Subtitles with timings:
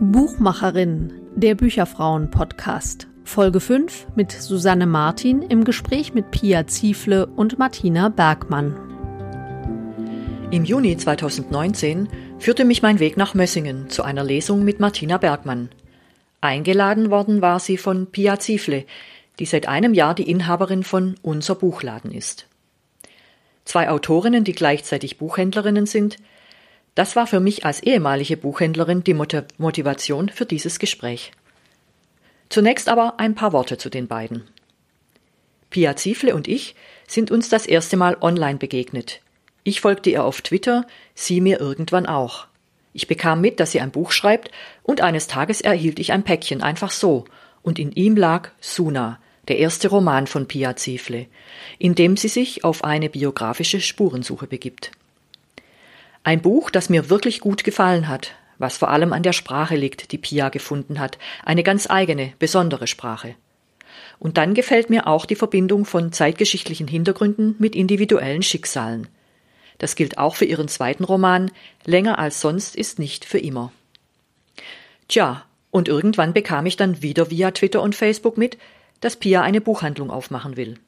[0.00, 3.06] Buchmacherin, der Bücherfrauen-Podcast.
[3.24, 8.87] Folge 5 mit Susanne Martin im Gespräch mit Pia Ziefle und Martina Bergmann.
[10.50, 12.08] Im Juni 2019
[12.38, 15.68] führte mich mein Weg nach Mössingen zu einer Lesung mit Martina Bergmann.
[16.40, 18.86] Eingeladen worden war sie von Pia Ziefle,
[19.38, 22.46] die seit einem Jahr die Inhaberin von Unser Buchladen ist.
[23.66, 26.16] Zwei Autorinnen, die gleichzeitig Buchhändlerinnen sind,
[26.94, 29.14] das war für mich als ehemalige Buchhändlerin die
[29.58, 31.32] Motivation für dieses Gespräch.
[32.48, 34.44] Zunächst aber ein paar Worte zu den beiden.
[35.68, 36.74] Pia Ziefle und ich
[37.06, 39.20] sind uns das erste Mal online begegnet.
[39.68, 42.46] Ich folgte ihr auf Twitter, sie mir irgendwann auch.
[42.94, 44.50] Ich bekam mit, dass sie ein Buch schreibt,
[44.82, 47.26] und eines Tages erhielt ich ein Päckchen, einfach so,
[47.60, 51.26] und in ihm lag Suna, der erste Roman von Pia Ziefle,
[51.78, 54.90] in dem sie sich auf eine biografische Spurensuche begibt.
[56.24, 60.12] Ein Buch, das mir wirklich gut gefallen hat, was vor allem an der Sprache liegt,
[60.12, 63.34] die Pia gefunden hat, eine ganz eigene, besondere Sprache.
[64.18, 69.08] Und dann gefällt mir auch die Verbindung von zeitgeschichtlichen Hintergründen mit individuellen Schicksalen.
[69.78, 71.50] Das gilt auch für ihren zweiten Roman
[71.84, 73.72] Länger als sonst ist nicht für immer.
[75.06, 78.58] Tja, und irgendwann bekam ich dann wieder via Twitter und Facebook mit,
[79.00, 80.78] dass Pia eine Buchhandlung aufmachen will.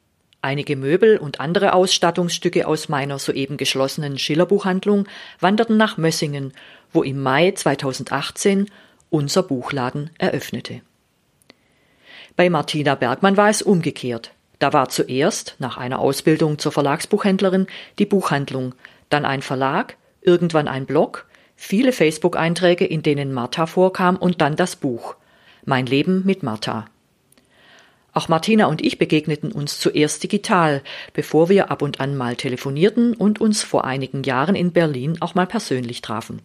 [0.42, 5.06] Einige Möbel und andere Ausstattungsstücke aus meiner soeben geschlossenen Schillerbuchhandlung
[5.38, 6.54] wanderten nach Mössingen,
[6.92, 8.66] wo im Mai 2018
[9.10, 10.80] unser Buchladen eröffnete.
[12.36, 14.32] Bei Martina Bergmann war es umgekehrt.
[14.61, 17.66] Da war zuerst, nach einer Ausbildung zur Verlagsbuchhändlerin,
[17.98, 18.75] die Buchhandlung,
[19.08, 24.77] dann ein Verlag, irgendwann ein Blog, viele Facebook-Einträge, in denen Martha vorkam und dann das
[24.77, 25.16] Buch.
[25.64, 26.84] Mein Leben mit Martha.
[28.12, 30.82] Auch Martina und ich begegneten uns zuerst digital,
[31.15, 35.34] bevor wir ab und an mal telefonierten und uns vor einigen Jahren in Berlin auch
[35.34, 36.42] mal persönlich trafen.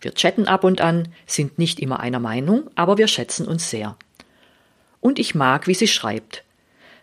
[0.00, 3.96] Wir chatten ab und an, sind nicht immer einer Meinung, aber wir schätzen uns sehr.
[5.00, 6.44] Und ich mag, wie sie schreibt.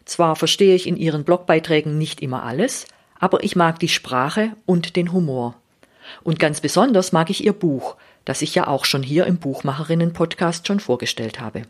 [0.07, 2.87] Zwar verstehe ich in ihren Blogbeiträgen nicht immer alles,
[3.19, 5.53] aber ich mag die Sprache und den Humor.
[6.23, 7.95] Und ganz besonders mag ich ihr Buch,
[8.25, 11.63] das ich ja auch schon hier im Buchmacherinnen-Podcast schon vorgestellt habe.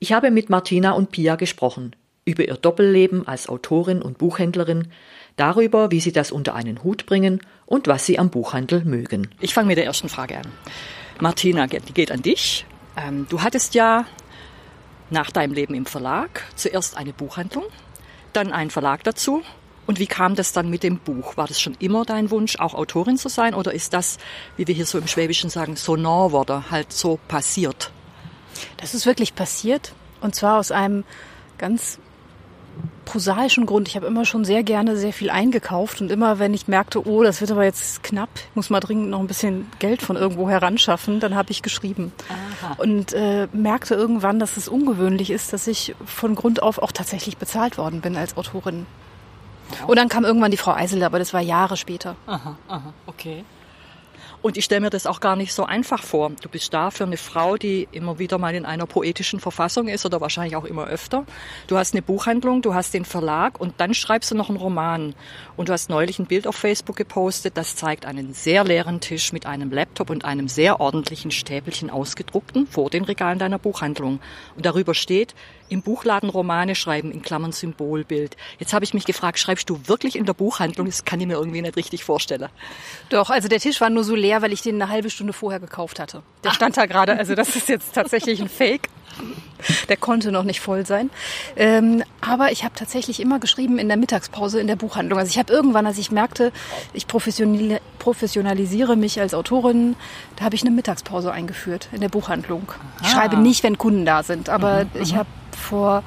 [0.00, 1.96] Ich habe mit Martina und Pia gesprochen
[2.26, 4.88] über ihr Doppelleben als Autorin und Buchhändlerin,
[5.36, 9.28] darüber, wie sie das unter einen Hut bringen und was sie am Buchhandel mögen.
[9.40, 10.46] Ich fange mit der ersten Frage an.
[11.20, 12.66] Martina, die geht an dich.
[12.96, 14.06] Ähm, du hattest ja
[15.10, 17.64] nach deinem Leben im Verlag zuerst eine Buchhandlung,
[18.32, 19.42] dann einen Verlag dazu.
[19.86, 21.36] Und wie kam das dann mit dem Buch?
[21.36, 23.54] War das schon immer dein Wunsch, auch Autorin zu sein?
[23.54, 24.18] Oder ist das,
[24.56, 27.92] wie wir hier so im Schwäbischen sagen, sonor wurde, halt so passiert?
[28.78, 29.92] Das ist wirklich passiert.
[30.20, 31.04] Und zwar aus einem
[31.56, 32.00] ganz
[33.04, 33.88] prosaischen Grund.
[33.88, 37.22] Ich habe immer schon sehr gerne sehr viel eingekauft und immer, wenn ich merkte, oh,
[37.22, 41.20] das wird aber jetzt knapp, muss mal dringend noch ein bisschen Geld von irgendwo heranschaffen,
[41.20, 42.12] dann habe ich geschrieben.
[42.28, 42.74] Aha.
[42.78, 47.36] Und äh, merkte irgendwann, dass es ungewöhnlich ist, dass ich von Grund auf auch tatsächlich
[47.38, 48.86] bezahlt worden bin als Autorin.
[49.86, 52.16] Und dann kam irgendwann die Frau Eisel, aber das war Jahre später.
[52.26, 53.44] Aha, aha, okay.
[54.42, 56.30] Und ich stelle mir das auch gar nicht so einfach vor.
[56.40, 60.06] Du bist da für eine Frau, die immer wieder mal in einer poetischen Verfassung ist
[60.06, 61.24] oder wahrscheinlich auch immer öfter.
[61.66, 65.14] Du hast eine Buchhandlung, du hast den Verlag und dann schreibst du noch einen Roman.
[65.56, 69.32] Und du hast neulich ein Bild auf Facebook gepostet, das zeigt einen sehr leeren Tisch
[69.32, 74.20] mit einem Laptop und einem sehr ordentlichen Stäbelchen ausgedruckten vor den Regalen deiner Buchhandlung.
[74.54, 75.34] Und darüber steht,
[75.68, 78.36] im Buchladen Romane schreiben, in Klammern Symbolbild.
[78.58, 80.86] Jetzt habe ich mich gefragt, schreibst du wirklich in der Buchhandlung?
[80.86, 82.48] Das kann ich mir irgendwie nicht richtig vorstellen.
[83.08, 85.60] Doch, also der Tisch war nur so leer, weil ich den eine halbe Stunde vorher
[85.60, 86.22] gekauft hatte.
[86.44, 88.88] Der stand da gerade, also das ist jetzt tatsächlich ein Fake.
[89.88, 91.10] Der konnte noch nicht voll sein.
[91.56, 95.18] Ähm, aber ich habe tatsächlich immer geschrieben in der Mittagspause in der Buchhandlung.
[95.18, 96.52] Also ich habe irgendwann, als ich merkte,
[96.92, 99.96] ich professionalisiere mich als Autorin,
[100.36, 102.70] da habe ich eine Mittagspause eingeführt in der Buchhandlung.
[103.02, 105.18] Ich schreibe nicht, wenn Kunden da sind, aber mhm, ich mhm.
[105.56, 106.02] Vor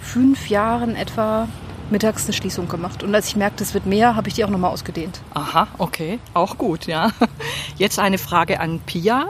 [0.00, 1.48] fünf Jahren etwa
[1.90, 3.02] mittags eine Schließung gemacht.
[3.02, 5.20] Und als ich merkte, es wird mehr, habe ich die auch nochmal ausgedehnt.
[5.34, 6.18] Aha, okay.
[6.32, 7.10] Auch gut, ja.
[7.76, 9.26] Jetzt eine Frage an Pia.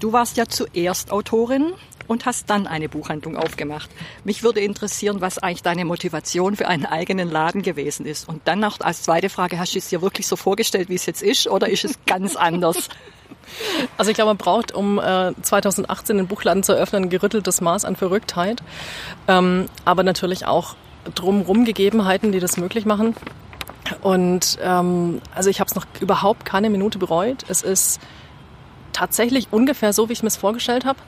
[0.00, 1.72] Du warst ja zuerst Autorin
[2.06, 3.90] und hast dann eine Buchhandlung aufgemacht.
[4.24, 8.28] Mich würde interessieren, was eigentlich deine Motivation für einen eigenen Laden gewesen ist.
[8.28, 11.06] Und dann noch als zweite Frage, hast du es dir wirklich so vorgestellt, wie es
[11.06, 12.88] jetzt ist, oder ist es ganz anders?
[13.96, 17.84] Also ich glaube, man braucht, um äh, 2018 den Buchladen zu eröffnen, ein gerütteltes Maß
[17.84, 18.62] an Verrücktheit.
[19.28, 20.76] Ähm, aber natürlich auch
[21.14, 23.14] drumherum Gegebenheiten, die das möglich machen.
[24.00, 27.44] Und ähm, also ich habe es noch überhaupt keine Minute bereut.
[27.48, 28.00] Es ist
[28.92, 30.98] tatsächlich ungefähr so, wie ich mir es vorgestellt habe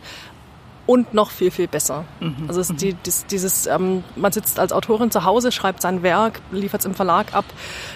[0.86, 2.04] und noch viel, viel besser.
[2.20, 2.44] Mhm.
[2.48, 6.40] Also es, die, dies, dieses, ähm, man sitzt als Autorin zu Hause, schreibt sein Werk,
[6.52, 7.44] liefert es im Verlag ab,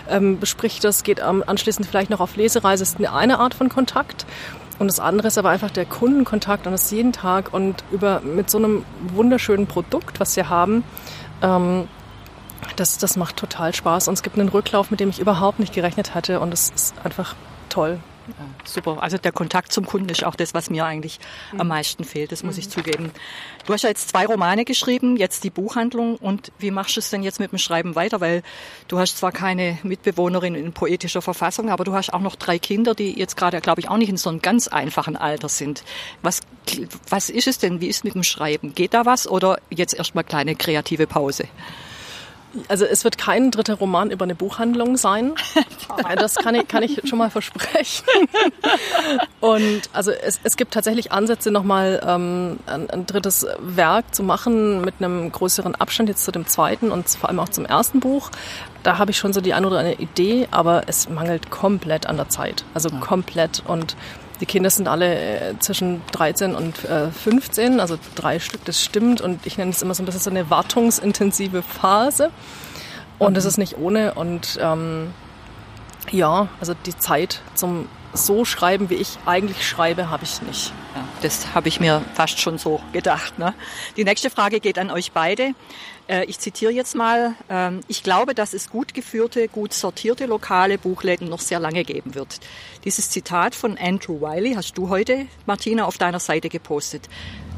[0.09, 2.83] ähm, bespricht das, geht ähm, anschließend vielleicht noch auf Lesereise.
[2.83, 4.27] Das ist eine Art von Kontakt.
[4.79, 8.49] Und das andere ist aber einfach der Kundenkontakt und das jeden Tag und über mit
[8.49, 10.85] so einem wunderschönen Produkt, was wir haben,
[11.43, 11.87] ähm,
[12.77, 14.09] das, das macht total Spaß.
[14.09, 16.41] Und es gibt einen Rücklauf, mit dem ich überhaupt nicht gerechnet hatte.
[16.41, 17.35] Und es ist einfach
[17.69, 17.99] toll.
[18.29, 18.35] Ja,
[18.65, 19.03] super.
[19.03, 21.19] Also der Kontakt zum Kunden ist auch das, was mir eigentlich
[21.53, 21.61] mhm.
[21.61, 22.33] am meisten fehlt.
[22.33, 22.61] Das muss mhm.
[22.61, 23.11] ich zugeben.
[23.67, 26.17] Du hast ja jetzt zwei Romane geschrieben, jetzt die Buchhandlung.
[26.17, 28.21] Und wie machst du es denn jetzt mit dem Schreiben weiter?
[28.21, 28.43] Weil
[28.89, 32.95] du hast zwar keine Mitbewohnerin in poetischer Verfassung, aber du hast auch noch drei Kinder,
[32.95, 35.85] die jetzt gerade, glaube ich, auch nicht in so einem ganz einfachen Alter sind.
[36.23, 36.41] Was,
[37.09, 37.81] was ist es denn?
[37.81, 38.75] Wie ist mit dem Schreiben?
[38.75, 41.45] Geht da was oder jetzt erstmal kleine kreative Pause?
[42.69, 45.35] Also es wird kein dritter Roman über eine Buchhandlung sein.
[46.17, 48.05] Das kann ich, kann ich schon mal versprechen.
[49.41, 54.83] Und also es, es gibt tatsächlich Ansätze, nochmal ähm, ein, ein drittes Werk zu machen
[54.83, 58.31] mit einem größeren Abstand jetzt zu dem zweiten und vor allem auch zum ersten Buch.
[58.83, 62.17] Da habe ich schon so die eine oder andere Idee, aber es mangelt komplett an
[62.17, 62.65] der Zeit.
[62.73, 63.63] Also komplett.
[63.67, 63.97] Und
[64.41, 69.21] die Kinder sind alle äh, zwischen 13 und äh, 15, also drei Stück, das stimmt.
[69.21, 72.31] Und ich nenne es immer so ein bisschen so eine wartungsintensive Phase.
[73.19, 73.49] Und es mhm.
[73.49, 74.15] ist nicht ohne.
[74.15, 75.13] Und ähm,
[76.11, 80.73] ja, also die Zeit zum so schreiben, wie ich eigentlich schreibe, habe ich nicht.
[80.95, 83.39] Ja, das habe ich mir fast schon so gedacht.
[83.39, 83.55] Ne?
[83.97, 85.55] Die nächste Frage geht an euch beide.
[86.09, 87.35] Äh, ich zitiere jetzt mal.
[87.49, 92.15] Ähm, ich glaube, dass es gut geführte, gut sortierte lokale Buchläden noch sehr lange geben
[92.15, 92.41] wird.
[92.85, 97.09] Dieses Zitat von Andrew Wiley hast du heute, Martina, auf deiner Seite gepostet.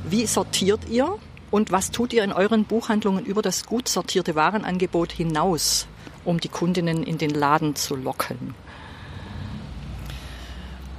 [0.05, 1.19] Wie sortiert ihr
[1.51, 5.87] und was tut ihr in euren Buchhandlungen über das gut sortierte Warenangebot hinaus,
[6.25, 8.55] um die Kundinnen in den Laden zu locken?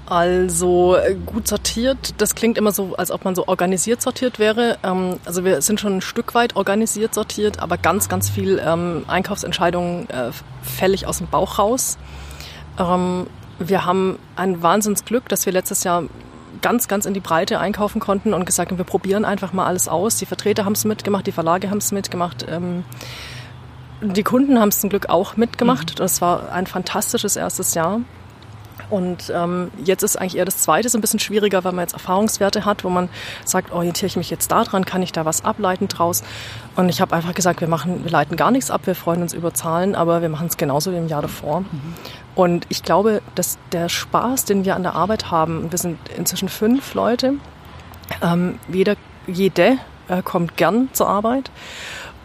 [0.05, 4.77] Also äh, gut sortiert, das klingt immer so, als ob man so organisiert sortiert wäre.
[4.83, 9.05] Ähm, also wir sind schon ein Stück weit organisiert sortiert, aber ganz, ganz viel ähm,
[9.07, 11.97] Einkaufsentscheidungen äh, fällig aus dem Bauch raus.
[12.77, 13.27] Ähm,
[13.59, 16.03] wir haben ein Wahnsinnsglück, dass wir letztes Jahr
[16.61, 19.88] ganz, ganz in die Breite einkaufen konnten und gesagt haben, wir probieren einfach mal alles
[19.88, 20.17] aus.
[20.17, 22.45] Die Vertreter haben es mitgemacht, die Verlage haben es mitgemacht.
[24.01, 25.91] die Kunden haben es zum Glück auch mitgemacht.
[25.91, 25.95] Mhm.
[25.95, 28.01] Das war ein fantastisches erstes Jahr.
[28.89, 31.94] Und ähm, jetzt ist eigentlich eher das Zweite so ein bisschen schwieriger, weil man jetzt
[31.94, 33.09] Erfahrungswerte hat, wo man
[33.45, 36.24] sagt, orientiere ich mich jetzt da dran, kann ich da was ableiten draus?
[36.75, 39.33] Und ich habe einfach gesagt, wir machen, wir leiten gar nichts ab, wir freuen uns
[39.33, 41.62] über Zahlen, aber wir machen es genauso wie im Jahr davor.
[41.62, 41.94] Mhm.
[42.35, 46.50] Und ich glaube, dass der Spaß, den wir an der Arbeit haben, wir sind inzwischen
[46.50, 47.36] fünf Leute,
[48.21, 48.95] ähm, jeder,
[49.27, 49.77] jede
[50.07, 51.51] äh, kommt gern zur Arbeit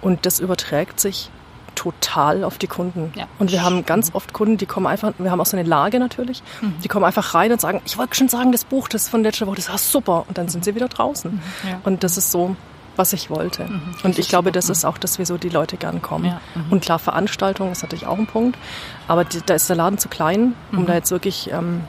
[0.01, 1.31] und das überträgt sich
[1.79, 3.13] total auf die Kunden.
[3.15, 3.29] Ja.
[3.39, 6.01] Und wir haben ganz oft Kunden, die kommen einfach, wir haben auch so eine Lage
[6.01, 6.75] natürlich, mhm.
[6.83, 9.47] die kommen einfach rein und sagen, ich wollte schon sagen, das Buch, das von letzter
[9.47, 10.25] Woche, das war super.
[10.27, 11.31] Und dann sind sie wieder draußen.
[11.31, 11.69] Mhm.
[11.69, 11.81] Ja.
[11.85, 12.57] Und das ist so,
[12.97, 13.65] was ich wollte.
[13.65, 13.83] Mhm.
[14.03, 16.25] Und ich glaube, das ist auch, dass wir so die Leute gern kommen.
[16.25, 16.41] Ja.
[16.57, 16.73] Mhm.
[16.73, 18.59] Und klar, Veranstaltungen ist natürlich auch ein Punkt.
[19.07, 20.87] Aber die, da ist der Laden zu klein, um mhm.
[20.87, 21.83] da jetzt wirklich ähm,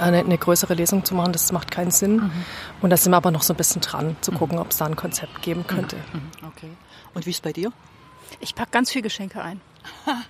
[0.00, 1.32] eine, eine, größere Lesung zu machen.
[1.32, 2.16] Das macht keinen Sinn.
[2.16, 2.32] Mhm.
[2.82, 4.86] Und da sind wir aber noch so ein bisschen dran, zu gucken, ob es da
[4.86, 5.98] ein Konzept geben könnte.
[6.56, 6.70] Okay.
[7.14, 7.70] Und wie ist es bei dir?
[8.40, 9.60] Ich packe ganz viel Geschenke ein.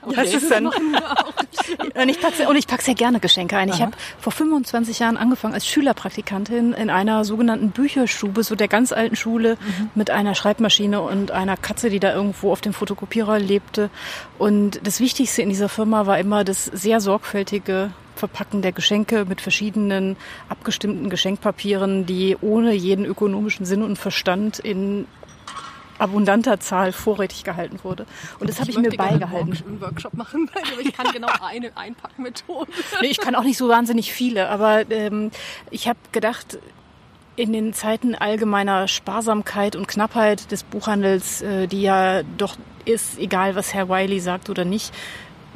[0.02, 0.17] Okay.
[0.17, 0.67] Das ist dann.
[1.94, 3.70] und ich packe ich pack sehr gerne Geschenke ein.
[3.70, 3.76] Aha.
[3.76, 8.93] Ich habe vor 25 Jahren angefangen als Schülerpraktikantin in einer sogenannten Bücherstube, so der ganz
[8.93, 9.91] alten Schule, mhm.
[9.94, 13.91] mit einer Schreibmaschine und einer Katze, die da irgendwo auf dem Fotokopierer lebte.
[14.39, 19.41] Und das Wichtigste in dieser Firma war immer das sehr sorgfältige Verpacken der Geschenke mit
[19.41, 20.17] verschiedenen
[20.48, 25.06] abgestimmten Geschenkpapieren, die ohne jeden ökonomischen Sinn und Verstand in
[25.98, 28.06] abundanter Zahl vorrätig gehalten wurde.
[28.41, 29.56] Und das habe ich, ich mir beigehalten.
[29.67, 32.70] einen Workshop machen, aber ich kann genau eine Einpackmethode.
[33.01, 35.31] Nee, ich kann auch nicht so wahnsinnig viele, aber ähm,
[35.70, 36.58] ich habe gedacht,
[37.36, 43.56] in den Zeiten allgemeiner Sparsamkeit und Knappheit des Buchhandels, äh, die ja doch ist, egal
[43.56, 44.93] was Herr Wiley sagt oder nicht,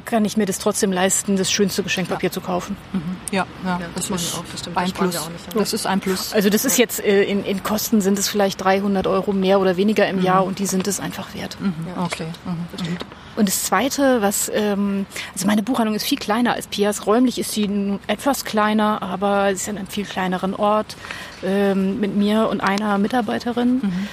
[0.09, 2.33] kann ich mir das trotzdem leisten, das schönste Geschenkpapier ja.
[2.33, 2.75] zu kaufen.
[2.91, 3.01] Mhm.
[3.31, 4.77] Ja, ja, ja, das, das ist auch, das stimmt.
[4.77, 5.13] ein Plus.
[5.13, 6.33] Nicht, das ist ein Plus.
[6.33, 9.77] Also das ist jetzt äh, in, in Kosten sind es vielleicht 300 Euro mehr oder
[9.77, 10.23] weniger im mhm.
[10.23, 11.57] Jahr und die sind es einfach wert.
[11.59, 11.73] Mhm.
[11.95, 12.57] Ja, okay, mhm.
[12.71, 13.05] das stimmt.
[13.35, 17.05] Und das Zweite, was, ähm, also meine Buchhandlung ist viel kleiner als Pias.
[17.05, 20.97] Räumlich ist sie etwas kleiner, aber sie ist an einem viel kleineren Ort
[21.43, 23.75] ähm, mit mir und einer Mitarbeiterin.
[23.75, 24.07] Mhm.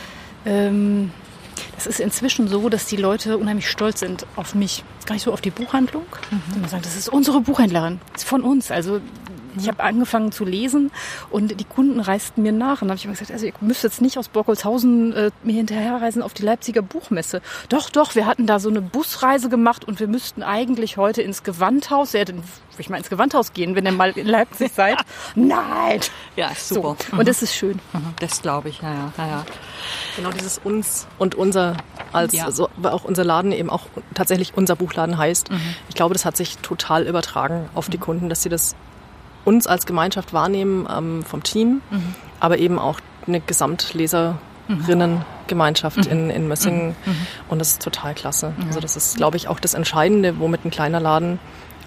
[0.44, 1.10] Ähm,
[1.76, 4.84] es ist inzwischen so, dass die Leute unheimlich stolz sind auf mich.
[5.06, 6.04] Gar nicht so auf die Buchhandlung.
[6.30, 6.62] Mhm.
[6.62, 8.00] Und sagen, das ist unsere Buchhändlerin.
[8.12, 8.70] Das ist von uns.
[8.70, 9.00] Also
[9.58, 10.90] ich habe angefangen zu lesen
[11.30, 12.82] und die Kunden reisten mir nach.
[12.82, 15.54] Und dann habe ich immer gesagt, also ihr müsst jetzt nicht aus Borkolshausen äh, mir
[15.54, 17.40] hinterherreisen auf die Leipziger Buchmesse.
[17.68, 21.42] Doch, doch, wir hatten da so eine Busreise gemacht und wir müssten eigentlich heute ins
[21.42, 22.12] Gewandhaus.
[22.12, 22.44] Ja, dann will
[22.78, 24.98] ich mal ins Gewandhaus gehen, wenn ihr mal in Leipzig seid.
[25.34, 26.00] Nein,
[26.36, 26.96] Ja, super.
[27.10, 27.16] So.
[27.16, 27.80] Und das ist schön.
[27.92, 29.46] Mhm, Das glaube ich, ja, ja, ja, ja.
[30.16, 31.76] Genau dieses uns und unser
[32.12, 32.50] als Ja.
[32.50, 33.84] so, weil auch unser Laden eben auch
[34.14, 35.48] tatsächlich unser Buchladen heißt.
[35.88, 38.74] Ich glaube, das hat sich total übertragen auf die Kunden, dass sie das
[39.46, 41.80] uns als Gemeinschaft wahrnehmen ähm, vom Team,
[42.40, 46.96] aber eben auch eine Gesamtleserinnengemeinschaft in, in Mössingen.
[47.48, 48.52] Und das ist total klasse.
[48.66, 51.38] Also das ist, glaube ich, auch das Entscheidende, womit ein kleiner Laden,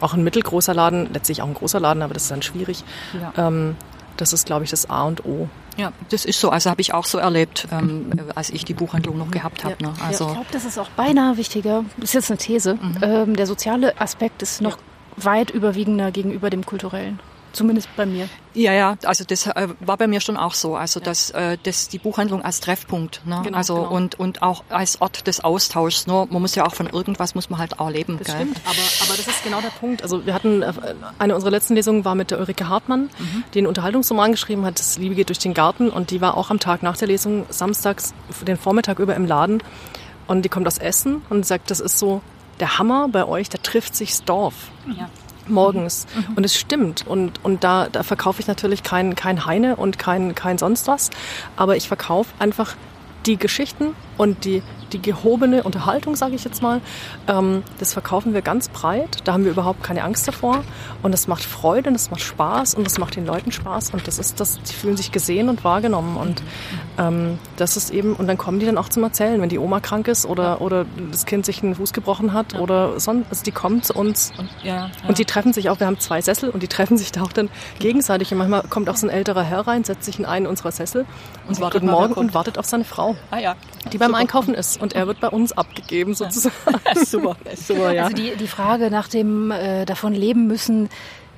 [0.01, 2.83] auch ein mittelgroßer Laden, letztlich auch ein großer Laden, aber das ist dann schwierig.
[3.19, 3.47] Ja.
[3.47, 3.75] Ähm,
[4.17, 5.47] das ist, glaube ich, das A und O.
[5.77, 6.49] Ja, das ist so.
[6.49, 9.81] Also habe ich auch so erlebt, ähm, als ich die Buchhandlung noch gehabt habe.
[9.81, 9.93] Ne?
[9.95, 11.85] Ich Also glaube, das ist auch beinahe wichtiger.
[11.97, 12.77] Das ist jetzt eine These.
[13.01, 14.77] Ähm, der soziale Aspekt ist noch
[15.15, 17.19] weit überwiegender gegenüber dem kulturellen.
[17.51, 18.29] Zumindest bei mir.
[18.53, 20.75] ja, ja, also das äh, war bei mir schon auch so.
[20.75, 23.41] Also dass äh, das die Buchhandlung als Treffpunkt, ne?
[23.44, 23.89] Genau, also genau.
[23.89, 26.08] und und auch als Ort des Austauschs.
[26.08, 26.27] Ne?
[26.29, 28.18] Man muss ja auch von irgendwas muss man halt auch leben.
[28.20, 28.36] Das gell?
[28.36, 30.03] stimmt, aber, aber das ist genau der Punkt.
[30.03, 30.74] Also wir hatten, äh,
[31.18, 33.10] eine unserer letzten Lesungen war mit der Ulrike Hartmann,
[33.53, 36.50] die einen Unterhaltungsroman geschrieben hat, Das Liebe geht durch den Garten und die war auch
[36.50, 38.13] am Tag nach der Lesung samstags
[38.46, 39.63] den Vormittag über im Laden
[40.27, 42.22] und die kommt aus Essen und sagt, das ist so
[42.60, 44.53] der Hammer bei euch, da trifft sich's Dorf.
[45.50, 46.08] Morgens.
[46.36, 47.06] Und es stimmt.
[47.08, 51.10] Und, und da, da verkaufe ich natürlich kein, kein Heine und kein, kein sonst was.
[51.56, 52.75] Aber ich verkaufe einfach
[53.25, 56.81] die Geschichten und die, die gehobene Unterhaltung, sage ich jetzt mal,
[57.27, 59.19] ähm, das verkaufen wir ganz breit.
[59.24, 60.63] Da haben wir überhaupt keine Angst davor.
[61.01, 63.91] Und das macht Freude und das macht Spaß und das macht den Leuten Spaß.
[63.91, 66.17] Und das ist das, die fühlen sich gesehen und wahrgenommen.
[66.17, 66.41] Und
[66.98, 69.79] ähm, das ist eben, und dann kommen die dann auch zum Erzählen, wenn die Oma
[69.79, 73.51] krank ist oder, oder das Kind sich einen Fuß gebrochen hat oder sonst, also die
[73.51, 74.91] kommen zu uns Und, ja, ja.
[75.08, 77.34] und die treffen sich auch, wir haben zwei Sessel und die treffen sich da auch
[77.34, 78.31] dann gegenseitig.
[78.31, 81.05] Und manchmal kommt auch so ein älterer Herr rein, setzt sich in einen unserer Sessel
[81.48, 83.55] und sagt wartet Morgen und wartet auf seine Frau, ah ja,
[83.91, 84.78] die beim Einkaufen ist.
[84.79, 86.55] Und er wird bei uns abgegeben sozusagen.
[87.05, 88.03] super, super, ja.
[88.05, 90.89] Also die, die Frage nach dem äh, davon leben müssen,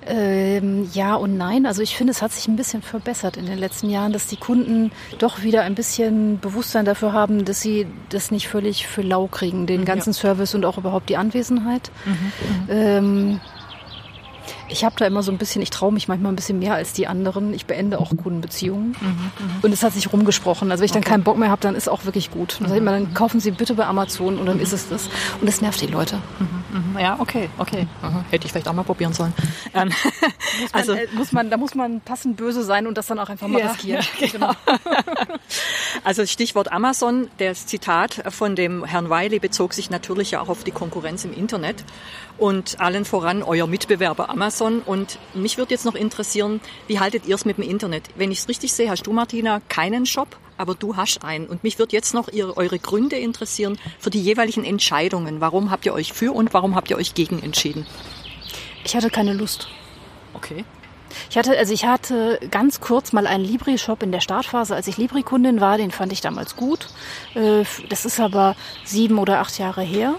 [0.05, 1.65] ähm, ja und nein.
[1.65, 4.37] Also ich finde, es hat sich ein bisschen verbessert in den letzten Jahren, dass die
[4.37, 9.27] Kunden doch wieder ein bisschen Bewusstsein dafür haben, dass sie das nicht völlig für lau
[9.27, 11.91] kriegen, den ganzen Service und auch überhaupt die Anwesenheit.
[12.69, 13.39] Ähm,
[14.71, 16.93] ich habe da immer so ein bisschen, ich traue mich manchmal ein bisschen mehr als
[16.93, 17.53] die anderen.
[17.53, 18.95] Ich beende auch Kundenbeziehungen.
[19.61, 20.71] Und es hat sich rumgesprochen.
[20.71, 22.57] Also wenn ich dann keinen Bock mehr habe, dann ist auch wirklich gut.
[22.61, 25.09] Dann immer, dann kaufen Sie bitte bei Amazon und dann ist es das.
[25.39, 26.19] Und das nervt die Leute.
[26.99, 27.87] ja, okay, okay.
[28.29, 29.33] Hätte ich vielleicht auch mal probieren sollen.
[29.73, 29.91] Ähm,
[30.73, 33.59] Also muss man, da muss man passend böse sein und das dann auch einfach mal
[33.61, 34.03] Ja, riskieren.
[34.19, 34.51] ja, genau.
[36.03, 40.63] Also Stichwort Amazon, das Zitat von dem Herrn Wiley bezog sich natürlich ja auch auf
[40.63, 41.83] die Konkurrenz im Internet
[42.41, 44.81] und allen voran euer Mitbewerber Amazon.
[44.83, 48.05] Und mich würde jetzt noch interessieren, wie haltet ihr es mit dem Internet?
[48.15, 51.45] Wenn ich es richtig sehe, hast du, Martina, keinen Shop, aber du hast einen.
[51.45, 55.39] Und mich würde jetzt noch ihr, eure Gründe interessieren für die jeweiligen Entscheidungen.
[55.39, 57.85] Warum habt ihr euch für und warum habt ihr euch gegen entschieden?
[58.83, 59.67] Ich hatte keine Lust.
[60.33, 60.65] Okay.
[61.29, 64.97] Ich hatte, also ich hatte ganz kurz mal einen Libri-Shop in der Startphase, als ich
[64.97, 65.77] Libri-Kundin war.
[65.77, 66.87] Den fand ich damals gut.
[67.35, 70.15] Äh, Das ist aber sieben oder acht Jahre her.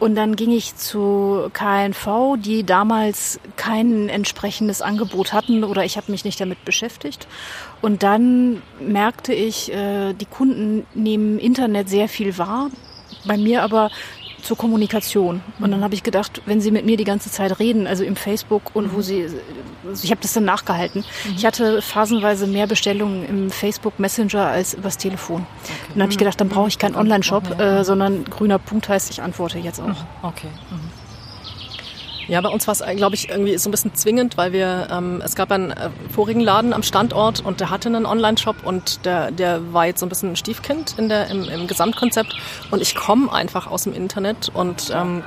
[0.00, 6.10] Und dann ging ich zu KNV, die damals kein entsprechendes Angebot hatten oder ich habe
[6.10, 7.26] mich nicht damit beschäftigt.
[7.80, 12.70] Und dann merkte ich, äh, die Kunden nehmen Internet sehr viel wahr,
[13.24, 13.90] bei mir aber
[14.44, 15.40] zur Kommunikation.
[15.58, 18.16] Und dann habe ich gedacht, wenn sie mit mir die ganze Zeit reden, also im
[18.16, 19.26] Facebook und wo sie,
[19.86, 21.04] also ich habe das dann nachgehalten.
[21.36, 25.38] Ich hatte phasenweise mehr Bestellungen im Facebook Messenger als übers Telefon.
[25.40, 25.46] Und
[25.94, 29.22] dann habe ich gedacht, dann brauche ich keinen Online-Shop, äh, sondern grüner Punkt heißt, ich
[29.22, 30.04] antworte jetzt auch.
[30.22, 30.48] Okay.
[32.28, 35.22] Ja, bei uns war es, glaube ich, irgendwie so ein bisschen zwingend, weil wir, ähm,
[35.24, 39.30] es gab einen äh, vorigen Laden am Standort und der hatte einen Online-Shop und der,
[39.30, 42.34] der war jetzt so ein bisschen ein Stiefkind in der, im, im Gesamtkonzept
[42.70, 45.22] und ich komme einfach aus dem Internet und ähm,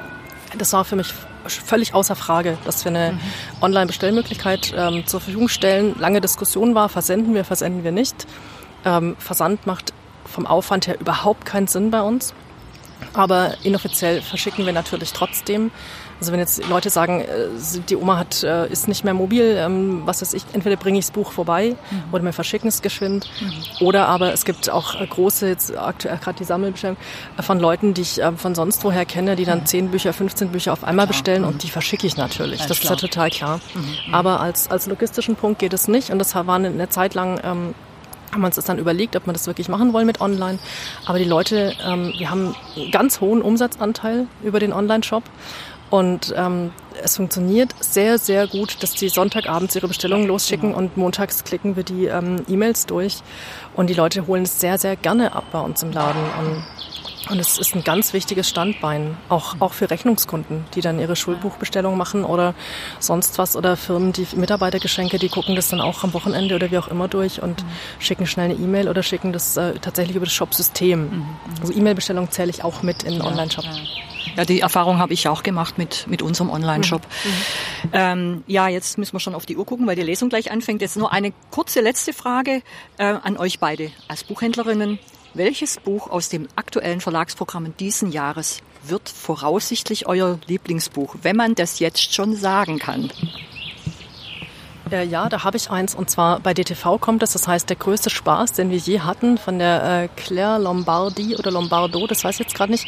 [0.57, 1.13] das war für mich
[1.45, 3.19] völlig außer Frage, dass wir eine
[3.61, 5.95] Online-Bestellmöglichkeit ähm, zur Verfügung stellen.
[5.99, 8.27] Lange Diskussion war, versenden wir, versenden wir nicht.
[8.85, 9.93] Ähm, Versand macht
[10.25, 12.33] vom Aufwand her überhaupt keinen Sinn bei uns.
[13.17, 15.71] Aber inoffiziell verschicken wir natürlich trotzdem.
[16.19, 17.47] Also wenn jetzt Leute sagen, äh,
[17.89, 21.05] die Oma hat, äh, ist nicht mehr mobil, ähm, was weiß ich, entweder bringe ich
[21.05, 21.75] das Buch vorbei
[22.11, 23.29] oder wir verschicken es geschwind.
[23.81, 26.97] Oder aber es gibt auch äh, große, jetzt aktuell gerade die Sammelbestellung
[27.39, 30.83] von Leuten, die ich von sonst woher kenne, die dann 10 Bücher, 15 Bücher auf
[30.83, 32.61] einmal bestellen und die verschicke ich natürlich.
[32.65, 33.59] Das ist ja total klar.
[34.11, 37.39] Aber als, als logistischen Punkt geht es nicht und das war eine, eine Zeit lang
[37.43, 37.75] ähm,
[38.31, 40.59] haben wir uns das dann überlegt, ob wir das wirklich machen wollen mit Online.
[41.05, 45.23] Aber die Leute, ähm, wir haben einen ganz hohen Umsatzanteil über den Online-Shop.
[45.89, 51.45] Und ähm, es funktioniert sehr, sehr gut, dass die Sonntagabends ihre Bestellungen losschicken und montags
[51.45, 53.19] klicken wir die ähm, E-Mails durch.
[53.73, 56.21] Und die Leute holen es sehr, sehr gerne ab bei uns im Laden.
[56.39, 56.63] Und
[57.29, 61.97] Und es ist ein ganz wichtiges Standbein, auch, auch für Rechnungskunden, die dann ihre Schulbuchbestellung
[61.97, 62.55] machen oder
[62.99, 66.77] sonst was oder Firmen, die Mitarbeitergeschenke, die gucken das dann auch am Wochenende oder wie
[66.77, 67.67] auch immer durch und mhm.
[67.99, 71.01] schicken schnell eine E-Mail oder schicken das äh, tatsächlich über das Shop-System.
[71.01, 71.25] Mhm.
[71.61, 73.65] Also E-Mail-Bestellung zähle ich auch mit in den Online-Shop.
[74.35, 77.01] Ja, die Erfahrung habe ich auch gemacht mit, mit unserem Online-Shop.
[77.01, 77.29] Mhm.
[77.29, 77.89] mhm.
[77.93, 80.81] Ähm, ja, jetzt müssen wir schon auf die Uhr gucken, weil die Lesung gleich anfängt.
[80.81, 82.61] Jetzt nur eine kurze letzte Frage
[82.97, 84.99] äh, an euch beide als Buchhändlerinnen.
[85.37, 91.77] Welches Buch aus dem aktuellen Verlagsprogramm diesen Jahres wird voraussichtlich euer Lieblingsbuch, wenn man das
[91.77, 93.11] jetzt schon sagen kann?
[94.89, 97.75] Äh, ja, da habe ich eins und zwar bei DTV kommt es, das heißt der
[97.75, 102.33] größte Spaß, den wir je hatten von der äh, Claire Lombardi oder Lombardo, das weiß
[102.33, 102.87] ich jetzt gerade nicht.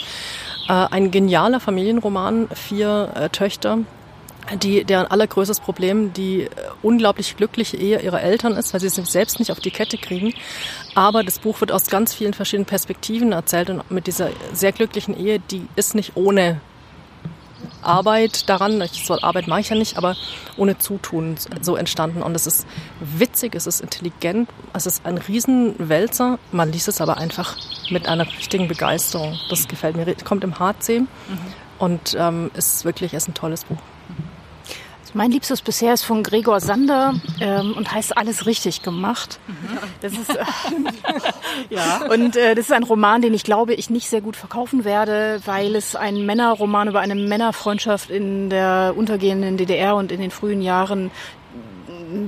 [0.67, 3.77] Äh, ein genialer Familienroman, vier Töchter,
[4.57, 6.49] die, deren allergrößtes Problem die
[6.81, 10.33] unglaublich glückliche Ehe ihrer Eltern ist, weil sie es selbst nicht auf die Kette kriegen.
[10.95, 15.17] Aber das Buch wird aus ganz vielen verschiedenen Perspektiven erzählt und mit dieser sehr glücklichen
[15.17, 16.61] Ehe, die ist nicht ohne
[17.81, 20.15] Arbeit daran, das Wort Arbeit mache ich ja nicht, aber
[20.57, 22.21] ohne Zutun so entstanden.
[22.21, 22.67] Und es ist
[22.99, 26.39] witzig, es ist intelligent, es ist ein Riesenwälzer.
[26.51, 27.57] Man liest es aber einfach
[27.89, 29.37] mit einer richtigen Begeisterung.
[29.49, 30.05] Das gefällt mir.
[30.23, 31.07] Kommt im HC mhm.
[31.79, 33.77] und ähm, ist wirklich ist ein tolles Buch.
[35.13, 39.39] Mein Liebstes bisher ist von Gregor Sander ähm, und heißt Alles richtig gemacht.
[40.01, 40.43] Das ist, äh,
[41.69, 42.01] ja.
[42.09, 45.41] Und äh, das ist ein Roman, den ich glaube, ich nicht sehr gut verkaufen werde,
[45.45, 50.61] weil es ein Männerroman über eine Männerfreundschaft in der untergehenden DDR und in den frühen
[50.61, 51.11] Jahren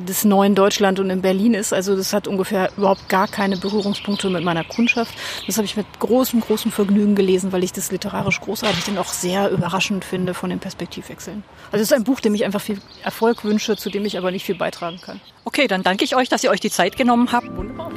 [0.07, 1.73] des neuen Deutschland und in Berlin ist.
[1.73, 5.13] Also das hat ungefähr überhaupt gar keine Berührungspunkte mit meiner Kundschaft.
[5.47, 9.13] Das habe ich mit großem, großem Vergnügen gelesen, weil ich das literarisch großartig und auch
[9.13, 11.43] sehr überraschend finde von den Perspektivwechseln.
[11.71, 14.31] Also es ist ein Buch, dem ich einfach viel Erfolg wünsche, zu dem ich aber
[14.31, 15.21] nicht viel beitragen kann.
[15.45, 17.55] Okay, dann danke ich euch, dass ihr euch die Zeit genommen habt.
[17.55, 17.91] Wunderbar.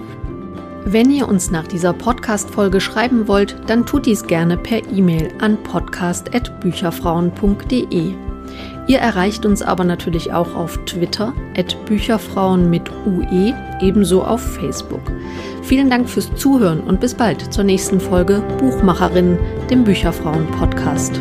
[0.87, 5.57] Wenn ihr uns nach dieser Podcast-Folge schreiben wollt, dann tut dies gerne per E-Mail an
[5.63, 8.34] podcast.bücherfrauen.de.
[8.87, 15.01] Ihr erreicht uns aber natürlich auch auf Twitter, at Bücherfrauen mit UE, ebenso auf Facebook.
[15.63, 19.39] Vielen Dank fürs Zuhören und bis bald zur nächsten Folge Buchmacherinnen,
[19.71, 21.21] dem Bücherfrauen-Podcast.